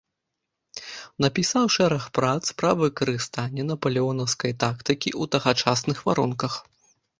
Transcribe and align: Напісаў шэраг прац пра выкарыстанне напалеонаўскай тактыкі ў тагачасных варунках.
Напісаў 1.25 1.65
шэраг 1.75 2.07
прац 2.19 2.39
пра 2.63 2.71
выкарыстанне 2.81 3.63
напалеонаўскай 3.71 4.51
тактыкі 4.67 5.09
ў 5.21 5.35
тагачасных 5.37 5.97
варунках. 6.11 6.53